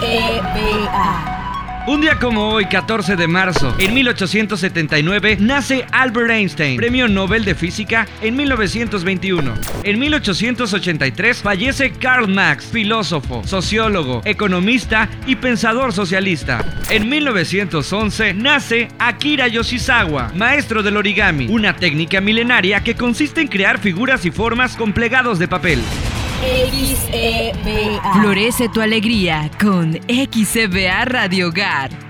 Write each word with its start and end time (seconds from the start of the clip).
XEBA. 0.00 1.36
Un 1.86 2.00
día 2.00 2.18
como 2.18 2.48
hoy, 2.48 2.66
14 2.66 3.14
de 3.14 3.28
marzo, 3.28 3.72
en 3.78 3.94
1879, 3.94 5.36
nace 5.40 5.86
Albert 5.92 6.30
Einstein, 6.30 6.76
premio 6.76 7.06
Nobel 7.06 7.44
de 7.44 7.54
Física 7.54 8.08
en 8.20 8.34
1921. 8.34 9.54
En 9.84 9.98
1883 10.00 11.42
fallece 11.42 11.92
Karl 11.92 12.26
Marx, 12.26 12.66
filósofo, 12.66 13.42
sociólogo, 13.46 14.20
economista 14.24 15.08
y 15.26 15.36
pensador 15.36 15.92
socialista. 15.92 16.64
En 16.90 17.08
1911 17.08 18.34
nace 18.34 18.88
Akira 18.98 19.46
Yoshizawa, 19.46 20.32
maestro 20.34 20.82
del 20.82 20.96
origami, 20.96 21.46
una 21.46 21.76
técnica 21.76 22.20
milenaria 22.20 22.82
que 22.82 22.96
consiste 22.96 23.42
en 23.42 23.48
crear 23.48 23.78
figuras 23.78 24.24
y 24.24 24.32
formas 24.32 24.76
con 24.76 24.92
plegados 24.92 25.38
de 25.38 25.46
papel. 25.46 25.80
Florece 28.12 28.68
tu 28.68 28.80
alegría 28.80 29.50
con 29.60 29.92
XCBA 29.92 31.04
Radio 31.04 31.48
Hogar. 31.48 32.05